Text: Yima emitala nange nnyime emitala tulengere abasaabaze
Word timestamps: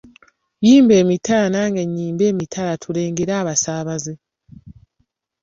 Yima 0.67 0.93
emitala 1.01 1.45
nange 1.53 1.81
nnyime 1.85 2.23
emitala 2.31 2.73
tulengere 2.81 3.33
abasaabaze 3.41 4.13